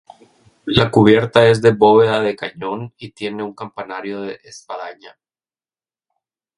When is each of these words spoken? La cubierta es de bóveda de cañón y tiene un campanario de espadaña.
La 0.65 0.89
cubierta 0.89 1.47
es 1.47 1.61
de 1.61 1.73
bóveda 1.73 2.21
de 2.23 2.35
cañón 2.35 2.91
y 2.97 3.11
tiene 3.11 3.43
un 3.43 3.53
campanario 3.53 4.21
de 4.21 4.39
espadaña. 4.43 5.15